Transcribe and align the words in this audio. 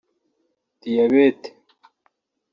Diyabete 0.81 1.47